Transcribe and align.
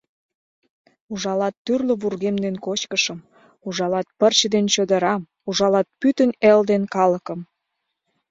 Ужалат 1.11 1.55
тӱрлӧ 1.65 1.93
вургем 2.01 2.35
ден 2.43 2.55
кочкышым, 2.65 3.19
ужалат 3.67 4.07
пырче 4.19 4.47
ден 4.55 4.65
чодырам, 4.73 5.21
ужалат 5.49 5.87
пӱтынь 5.99 6.37
эл 6.51 6.59
ден 6.69 6.83
калыкым. 6.93 7.39